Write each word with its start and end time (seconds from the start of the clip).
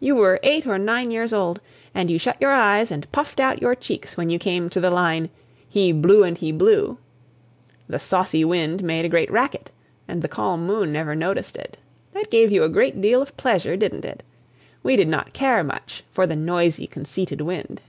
You 0.00 0.14
were 0.16 0.40
eight 0.42 0.66
or 0.66 0.78
nine 0.78 1.10
years 1.10 1.34
old, 1.34 1.60
and 1.94 2.10
you 2.10 2.18
shut 2.18 2.38
your 2.40 2.52
eyes 2.52 2.90
and 2.90 3.12
puffed 3.12 3.38
out 3.38 3.60
your 3.60 3.74
cheeks 3.74 4.16
when 4.16 4.30
you 4.30 4.38
came 4.38 4.70
to 4.70 4.80
the 4.80 4.90
line 4.90 5.28
"He 5.68 5.92
blew 5.92 6.24
and 6.24 6.38
He 6.38 6.50
blew." 6.50 6.96
The 7.88 7.98
saucy 7.98 8.42
wind 8.42 8.82
made 8.82 9.04
a 9.04 9.10
great 9.10 9.30
racket 9.30 9.70
and 10.08 10.22
the 10.22 10.28
calm 10.28 10.66
moon 10.66 10.92
never 10.92 11.14
noticed 11.14 11.58
it. 11.58 11.76
That 12.14 12.30
gave 12.30 12.50
you 12.50 12.64
a 12.64 12.70
great 12.70 13.02
deal 13.02 13.20
of 13.20 13.36
pleasure, 13.36 13.76
didn't 13.76 14.06
it? 14.06 14.22
We 14.82 14.96
did 14.96 15.08
not 15.08 15.34
care 15.34 15.62
much 15.62 16.04
for 16.10 16.26
the 16.26 16.36
noisy, 16.36 16.86
conceited 16.86 17.42
wind. 17.42 17.82